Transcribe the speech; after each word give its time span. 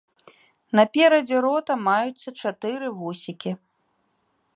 Наперадзе 0.77 1.37
рота 1.45 1.73
маюцца 1.89 2.29
чатыры 2.47 2.87
вусікі. 3.03 3.51